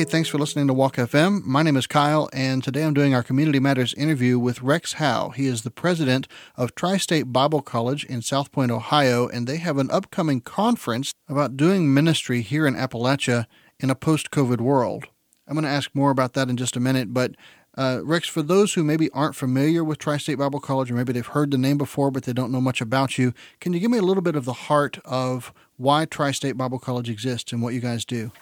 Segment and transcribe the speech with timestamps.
[0.00, 1.44] Hey, thanks for listening to Walk FM.
[1.44, 5.28] My name is Kyle, and today I'm doing our Community Matters interview with Rex Howe.
[5.28, 6.26] He is the president
[6.56, 11.12] of Tri State Bible College in South Point, Ohio, and they have an upcoming conference
[11.28, 13.44] about doing ministry here in Appalachia
[13.78, 15.04] in a post COVID world.
[15.46, 17.32] I'm going to ask more about that in just a minute, but
[17.76, 21.12] uh, Rex, for those who maybe aren't familiar with Tri State Bible College, or maybe
[21.12, 23.90] they've heard the name before but they don't know much about you, can you give
[23.90, 27.60] me a little bit of the heart of why Tri State Bible College exists and
[27.60, 28.32] what you guys do?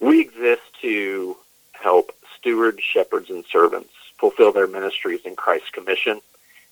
[0.00, 1.36] We exist to
[1.72, 6.20] help stewards, shepherds, and servants fulfill their ministries in Christ's commission.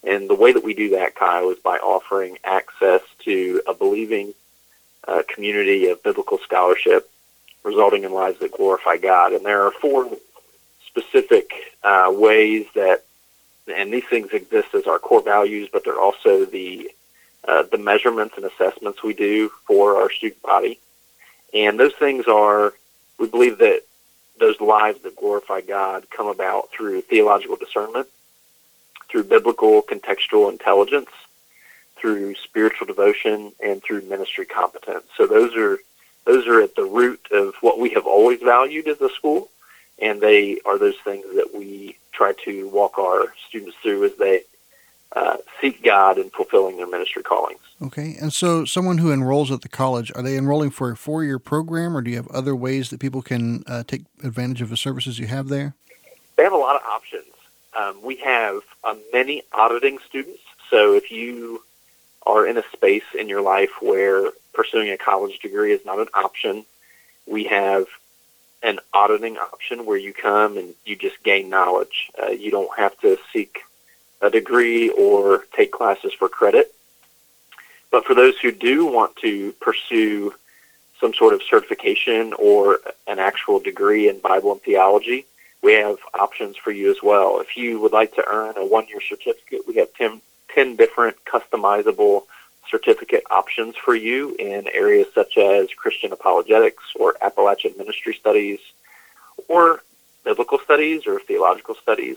[0.05, 4.34] And the way that we do that, Kyle, is by offering access to a believing
[5.06, 7.10] uh, community of biblical scholarship,
[7.62, 9.32] resulting in lives that glorify God.
[9.32, 10.10] And there are four
[10.87, 11.51] specific
[11.82, 13.04] uh, ways that,
[13.73, 16.91] and these things exist as our core values, but they're also the
[17.46, 20.80] uh, the measurements and assessments we do for our student body.
[21.54, 22.74] And those things are,
[23.20, 23.82] we believe that
[24.39, 28.09] those lives that glorify God come about through theological discernment,
[29.09, 31.10] through biblical contextual intelligence,
[31.97, 35.05] through spiritual devotion, and through ministry competence.
[35.16, 35.79] So those are
[36.25, 39.49] those are at the root of what we have always valued as a school
[39.99, 44.43] and they are those things that we try to walk our students through as they
[45.17, 47.61] uh, seek God in fulfilling their ministry callings.
[47.81, 51.25] Okay, and so someone who enrolls at the college, are they enrolling for a four
[51.25, 54.69] year program, or do you have other ways that people can uh, take advantage of
[54.69, 55.75] the services you have there?
[56.37, 57.25] They have a lot of options.
[57.75, 61.63] Um, we have uh, many auditing students, so if you
[62.27, 66.09] are in a space in your life where pursuing a college degree is not an
[66.12, 66.67] option,
[67.27, 67.87] we have
[68.62, 72.11] an auditing option where you come and you just gain knowledge.
[72.22, 73.62] Uh, you don't have to seek
[74.21, 76.72] a degree or take classes for credit.
[77.91, 80.34] But for those who do want to pursue
[81.00, 85.27] some sort of certification or an actual degree in Bible and theology,
[85.62, 87.41] we have options for you as well.
[87.41, 90.21] If you would like to earn a one year certificate, we have 10,
[90.55, 92.25] 10 different customizable
[92.69, 98.59] certificate options for you in areas such as Christian apologetics or Appalachian ministry studies
[99.49, 99.82] or
[100.25, 102.16] biblical studies or theological studies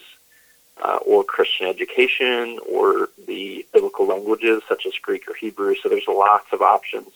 [0.81, 5.75] uh, or Christian education or the biblical languages such as Greek or Hebrew.
[5.75, 7.09] So there's lots of options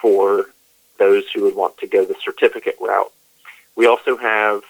[0.00, 0.46] for
[0.98, 3.12] those who would want to go the certificate route.
[3.76, 4.62] We also have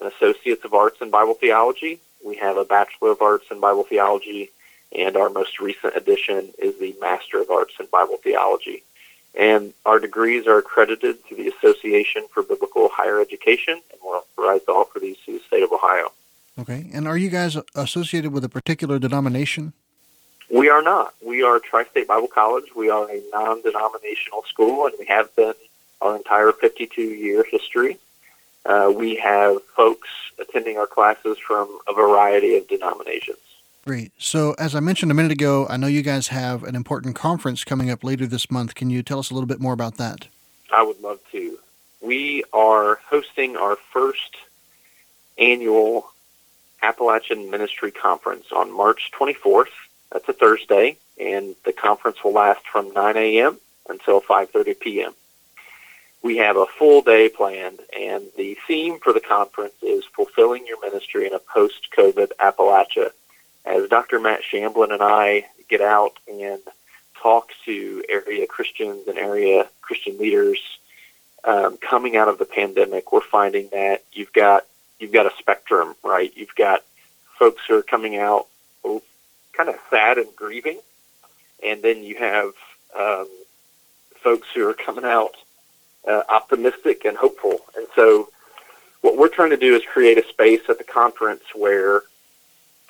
[0.00, 2.00] an Associates of Arts in Bible Theology.
[2.24, 4.50] We have a Bachelor of Arts in Bible Theology
[4.94, 8.82] and our most recent addition is the Master of Arts in Bible Theology.
[9.34, 14.66] And our degrees are accredited to the Association for Biblical Higher Education, and we're authorized
[14.66, 16.12] to offer these to the state of Ohio.
[16.58, 16.90] Okay.
[16.92, 19.72] And are you guys associated with a particular denomination?
[20.50, 21.14] We are not.
[21.24, 22.74] We are Tri State Bible College.
[22.76, 25.54] We are a non denominational school, and we have been
[26.02, 27.98] our entire 52 year history.
[28.66, 30.08] Uh, we have folks
[30.38, 33.38] attending our classes from a variety of denominations.
[33.84, 34.12] Great.
[34.18, 37.64] So, as I mentioned a minute ago, I know you guys have an important conference
[37.64, 38.74] coming up later this month.
[38.74, 40.28] Can you tell us a little bit more about that?
[40.72, 41.58] I would love to.
[42.00, 44.36] We are hosting our first
[45.38, 46.11] annual
[46.82, 49.70] Appalachian Ministry Conference on March 24th.
[50.10, 53.58] That's a Thursday, and the conference will last from 9 a.m.
[53.88, 55.14] until 5:30 p.m.
[56.22, 60.80] We have a full day planned, and the theme for the conference is fulfilling your
[60.80, 63.10] ministry in a post-COVID Appalachia
[63.64, 64.20] as Dr.
[64.20, 66.60] Matt Shamblin and I get out and
[67.20, 70.58] talk to area Christians and area Christian leaders
[71.44, 74.64] um, coming out of the pandemic, we're finding that you've got
[75.02, 76.32] you've got a spectrum, right?
[76.36, 76.82] You've got
[77.38, 78.46] folks who are coming out
[79.52, 80.78] kind of sad and grieving,
[81.62, 82.52] and then you have
[82.98, 83.28] um,
[84.14, 85.34] folks who are coming out
[86.08, 87.60] uh, optimistic and hopeful.
[87.76, 88.30] And so,
[89.02, 92.02] what we're trying to do is create a space at the conference where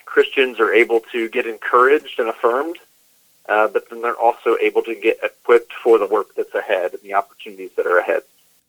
[0.04, 2.76] Christians are able to get encouraged and affirmed,
[3.48, 7.02] uh, but then they're also able to get equipped for the work that's ahead and
[7.02, 8.22] the opportunities that are ahead.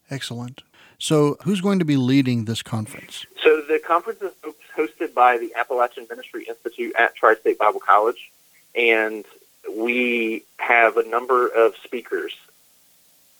[0.09, 0.61] Excellent.
[1.03, 3.25] So, who's going to be leading this conference?
[3.43, 4.31] So, the conference is
[4.73, 8.31] hosted by the Appalachian Ministry Institute at Tri State Bible College,
[8.73, 9.25] and
[9.69, 12.31] we have a number of speakers.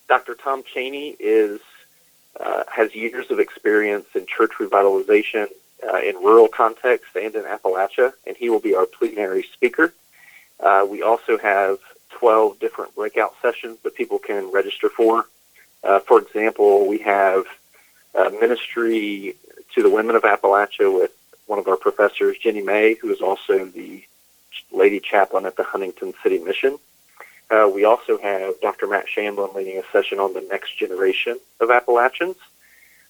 [0.09, 0.35] Dr.
[0.35, 1.61] Tom Cheney is
[2.37, 5.47] uh, has years of experience in church revitalization
[5.87, 9.93] uh, in rural contexts and in Appalachia, and he will be our plenary speaker.
[10.59, 11.79] Uh, we also have
[12.09, 15.27] 12 different breakout sessions that people can register for.
[15.83, 17.45] Uh, for example, we have
[18.39, 19.35] ministry
[19.73, 21.11] to the women of Appalachia with
[21.47, 24.03] one of our professors, Jenny May, who is also the
[24.71, 26.77] lady chaplain at the Huntington City Mission.
[27.49, 28.87] Uh, we also have Dr.
[28.87, 32.37] Matt Shamblin leading a session on the next generation of Appalachians.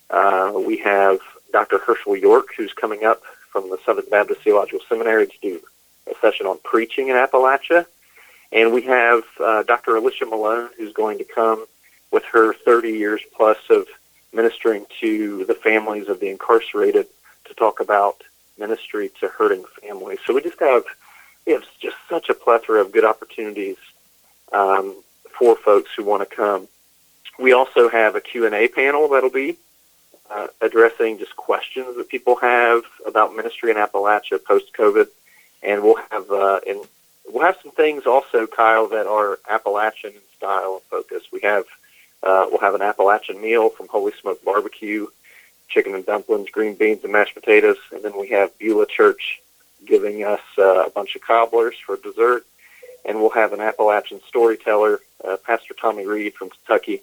[0.09, 1.19] Uh, we have
[1.51, 1.79] Dr.
[1.79, 3.21] Hershael York, who's coming up
[3.51, 5.61] from the Southern Baptist Theological Seminary to do
[6.11, 7.85] a session on preaching in Appalachia.
[8.51, 9.95] And we have uh, Dr.
[9.95, 11.65] Alicia Malone, who's going to come
[12.13, 13.87] with her 30 years plus of
[14.31, 17.07] ministering to the families of the incarcerated
[17.45, 18.21] to talk about
[18.57, 20.19] ministry to hurting families.
[20.25, 20.83] So we just have
[21.45, 23.77] we have just such a plethora of good opportunities
[24.53, 24.95] um,
[25.37, 26.69] for folks who want to come.
[27.37, 29.57] We also have a Q&A panel that'll be
[30.31, 35.07] uh, addressing just questions that people have about ministry in Appalachia post-COVID,
[35.63, 36.79] and we'll have uh, and
[37.27, 41.23] we'll have some things also, Kyle, that are Appalachian in style and focus.
[41.31, 41.65] We have
[42.23, 45.07] uh, we'll have an Appalachian meal from Holy Smoke Barbecue,
[45.67, 49.41] chicken and dumplings, green beans, and mashed potatoes, and then we have Beulah Church
[49.85, 52.45] giving us uh, a bunch of cobblers for dessert,
[53.05, 57.01] and we'll have an Appalachian storyteller, uh, Pastor Tommy Reed from Kentucky.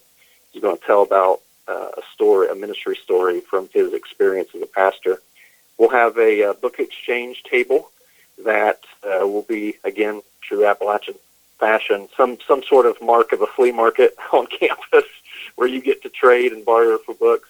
[0.52, 4.62] He's going to tell about uh, a story, a ministry story from his experience as
[4.62, 5.20] a pastor.
[5.78, 7.90] We'll have a uh, book exchange table
[8.44, 11.16] that uh, will be again true Appalachian
[11.60, 15.04] fashion, some some sort of mark of a flea market on campus
[15.54, 17.48] where you get to trade and barter for books,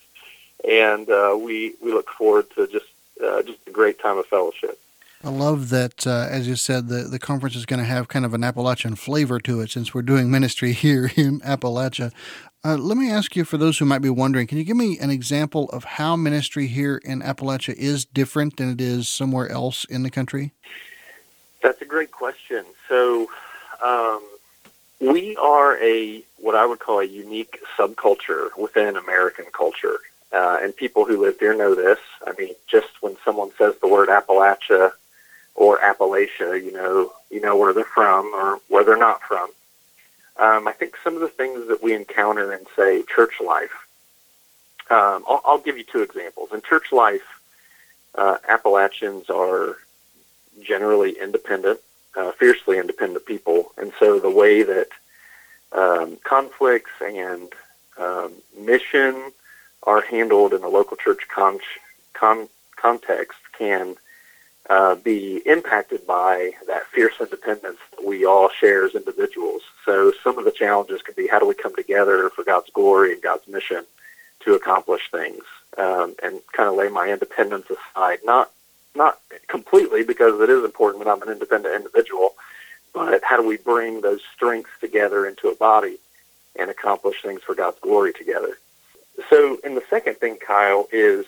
[0.69, 2.87] and uh, we we look forward to just
[3.25, 4.79] uh, just a great time of fellowship.
[5.23, 8.25] I love that, uh, as you said, the, the conference is going to have kind
[8.25, 12.11] of an Appalachian flavor to it since we're doing ministry here in Appalachia.
[12.65, 14.99] Uh, let me ask you, for those who might be wondering, can you give me
[14.99, 19.85] an example of how ministry here in Appalachia is different than it is somewhere else
[19.87, 20.53] in the country?
[21.63, 22.65] That's a great question.
[22.89, 23.29] So,
[23.83, 24.23] um,
[25.01, 29.99] we are a what I would call a unique subculture within American culture,
[30.33, 31.99] uh, and people who live here know this.
[32.27, 34.93] I mean, just when someone says the word Appalachia
[35.55, 39.51] or Appalachia, you know, you know where they're from or where they're not from.
[40.37, 43.87] Um, I think some of the things that we encounter in, say, church life.
[44.91, 46.51] Um, I'll, I'll give you two examples.
[46.53, 47.41] In church life,
[48.15, 49.77] uh, Appalachians are
[50.63, 51.81] generally independent
[52.17, 54.89] uh, fiercely independent people, and so the way that
[55.73, 57.53] um, conflicts and
[57.99, 59.33] um, mission
[59.85, 61.61] are handled in the local church con-
[62.13, 63.97] con- context can
[64.69, 69.63] uh, be impacted by that fierce independence that we all share as individuals.
[69.85, 73.13] So some of the challenges can be how do we come together for God's glory
[73.13, 73.85] and God's mission
[74.45, 75.43] to accomplish things,
[75.77, 78.51] um, and kind of lay my independence aside, not
[78.95, 82.35] not completely because it is important that I'm an independent individual,
[82.93, 85.99] but how do we bring those strengths together into a body
[86.57, 88.59] and accomplish things for God's glory together?
[89.29, 91.27] So, and the second thing, Kyle, is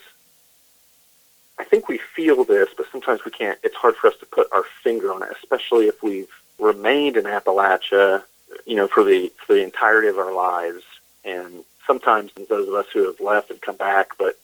[1.59, 3.59] I think we feel this, but sometimes we can't.
[3.62, 7.25] It's hard for us to put our finger on it, especially if we've remained in
[7.25, 8.23] Appalachia,
[8.67, 10.82] you know, for the for the entirety of our lives.
[11.25, 14.38] And sometimes those of us who have left and come back, but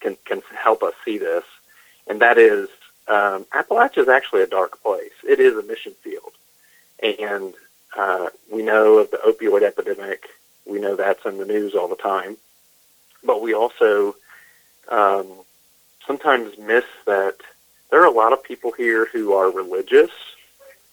[0.00, 1.44] can can help us see this
[2.08, 2.68] and that is
[3.06, 5.12] um, Appalachia is actually a dark place.
[5.26, 6.32] It is a mission field,
[7.02, 7.54] and
[7.96, 10.28] uh, we know of the opioid epidemic.
[10.66, 12.36] We know that's in the news all the time,
[13.24, 14.16] but we also
[14.88, 15.26] um,
[16.06, 17.36] sometimes miss that
[17.90, 20.10] there are a lot of people here who are religious,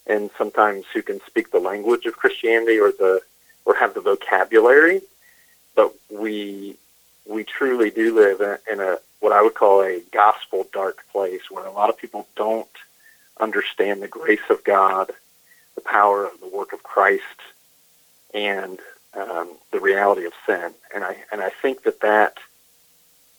[0.07, 3.21] and sometimes who can speak the language of Christianity or the
[3.65, 5.01] or have the vocabulary,
[5.75, 6.77] but we
[7.27, 11.49] we truly do live in, in a what I would call a gospel dark place
[11.49, 12.67] where a lot of people don't
[13.39, 15.11] understand the grace of God,
[15.73, 17.23] the power of the work of Christ,
[18.33, 18.79] and
[19.15, 20.73] um, the reality of sin.
[20.93, 22.37] And I and I think that that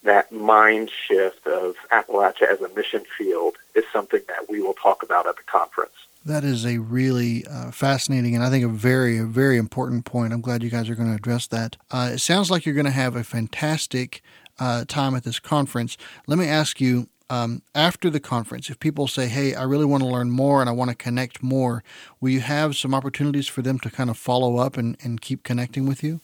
[0.02, 5.02] that mind shift of Appalachia as a mission field is something that we will talk
[5.02, 5.92] about at the conference.
[6.24, 10.32] That is a really uh, fascinating and I think a very, very important point.
[10.32, 11.76] I'm glad you guys are going to address that.
[11.90, 14.22] Uh, it sounds like you're going to have a fantastic
[14.58, 15.96] uh, time at this conference.
[16.26, 20.02] Let me ask you um, after the conference, if people say, hey, I really want
[20.02, 21.82] to learn more and I want to connect more,
[22.20, 25.42] will you have some opportunities for them to kind of follow up and, and keep
[25.42, 26.20] connecting with you?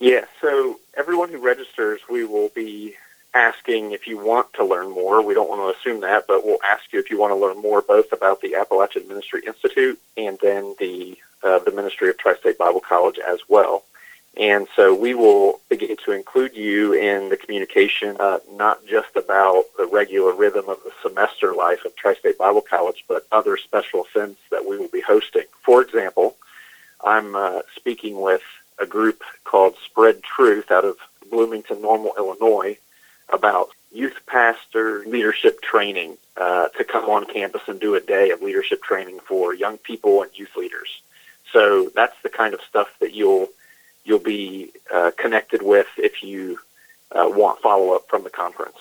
[0.00, 2.94] Yeah, so everyone who registers, we will be
[3.34, 5.22] asking if you want to learn more.
[5.22, 7.58] We don't want to assume that, but we'll ask you if you want to learn
[7.60, 12.58] more both about the Appalachian Ministry Institute and then the uh, the Ministry of Tri-State
[12.58, 13.84] Bible College as well.
[14.36, 19.64] And so we will begin to include you in the communication, uh, not just about
[19.76, 24.40] the regular rhythm of the semester life of Tri-State Bible College, but other special events
[24.50, 25.44] that we will be hosting.
[25.62, 26.36] For example,
[27.02, 28.42] I'm uh, speaking with
[28.80, 30.96] a group called Spread Truth out of
[31.30, 32.76] Bloomington Normal, Illinois,
[33.28, 38.42] about youth pastor leadership training uh, to come on campus and do a day of
[38.42, 41.02] leadership training for young people and youth leaders.
[41.52, 43.48] So that's the kind of stuff that you'll
[44.04, 46.58] you'll be uh, connected with if you
[47.12, 48.78] uh, want follow up from the conference.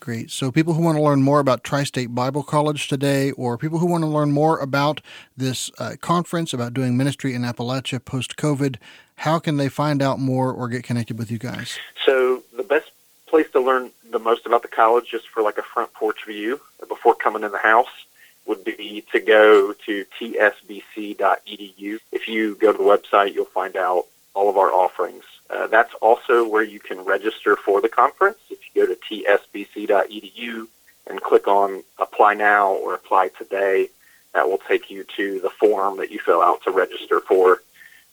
[0.00, 0.30] Great.
[0.30, 3.78] So, people who want to learn more about Tri State Bible College today, or people
[3.78, 5.00] who want to learn more about
[5.36, 8.76] this uh, conference, about doing ministry in Appalachia post COVID,
[9.16, 11.78] how can they find out more or get connected with you guys?
[12.06, 12.90] So, the best
[13.26, 16.60] place to learn the most about the college, just for like a front porch view
[16.88, 18.06] before coming in the house,
[18.46, 21.98] would be to go to tsbc.edu.
[22.12, 25.24] If you go to the website, you'll find out all of our offerings.
[25.50, 28.38] Uh, that's also where you can register for the conference.
[28.78, 30.68] Go to tsbc.edu
[31.08, 33.88] and click on Apply Now or Apply Today,
[34.34, 37.60] that will take you to the form that you fill out to register for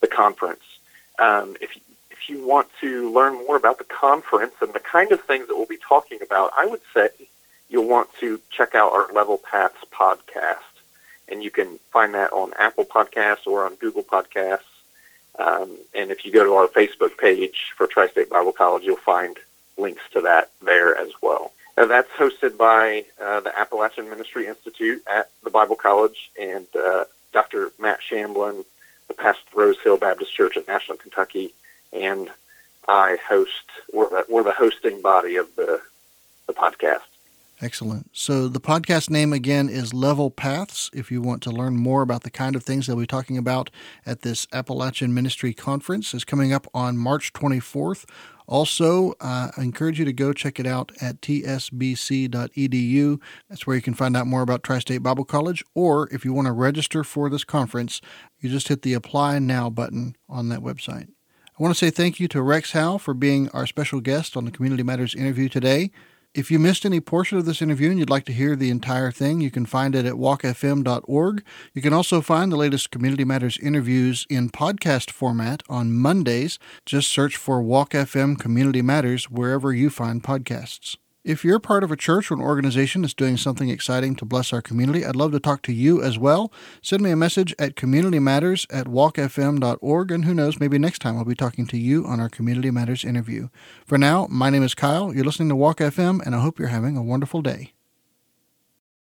[0.02, 0.64] the conference.
[1.20, 1.78] Um, if,
[2.10, 5.56] if you want to learn more about the conference and the kind of things that
[5.56, 7.10] we'll be talking about, I would say
[7.70, 10.58] you'll want to check out our Level Paths podcast.
[11.28, 14.62] And you can find that on Apple Podcasts or on Google Podcasts.
[15.38, 18.96] Um, and if you go to our Facebook page for Tri State Bible College, you'll
[18.96, 19.38] find
[19.78, 21.52] links to that there as well.
[21.76, 27.04] That's hosted by uh, the Appalachian Ministry Institute at the Bible College and uh,
[27.34, 27.72] Dr.
[27.78, 28.64] Matt Shamblin,
[29.10, 31.54] the pastor of Rose Hill Baptist Church in Ashland, Kentucky,
[31.92, 32.30] and
[32.88, 33.52] I host.
[33.92, 35.82] We're the, we're the hosting body of the
[36.48, 37.02] the podcast.
[37.66, 38.12] Excellent.
[38.12, 40.92] So the podcast name again is Level Paths.
[40.94, 43.72] If you want to learn more about the kind of things they'll be talking about
[44.06, 48.06] at this Appalachian Ministry Conference, is coming up on March 24th.
[48.46, 52.30] Also, uh, I encourage you to go check it out at tsbc.edu.
[53.50, 55.64] That's where you can find out more about Tri State Bible College.
[55.74, 58.00] Or if you want to register for this conference,
[58.40, 61.08] you just hit the Apply Now button on that website.
[61.58, 64.46] I want to say thank you to Rex Howe for being our special guest on
[64.46, 65.90] the Community Matters interview today.
[66.36, 69.10] If you missed any portion of this interview and you'd like to hear the entire
[69.10, 71.44] thing, you can find it at walkfm.org.
[71.74, 76.60] You can also find the latest Community Matters interviews in podcast format on Mondays.
[76.86, 80.98] Just search for Walk FM Community Matters wherever you find podcasts.
[81.26, 84.54] If you're part of a church or an organization that's doing something exciting to bless
[84.54, 86.54] our community, I'd love to talk to you as well.
[86.84, 91.26] Send me a message at communitymatters at walkfm.org, and who knows, maybe next time I'll
[91.26, 93.50] be talking to you on our Community Matters interview.
[93.88, 95.16] For now, my name is Kyle.
[95.16, 97.75] You're listening to Walk FM, and I hope you're having a wonderful day.